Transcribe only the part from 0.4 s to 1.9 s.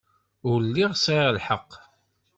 Ur lliɣ sɛiɣ lḥeqq.